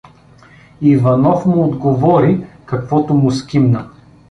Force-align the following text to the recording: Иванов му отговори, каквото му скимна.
Иванов 0.81 1.45
му 1.45 1.63
отговори, 1.67 2.45
каквото 2.65 3.13
му 3.13 3.31
скимна. 3.31 3.89